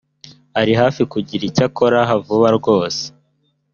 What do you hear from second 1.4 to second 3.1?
icyo akora vuba aha rwose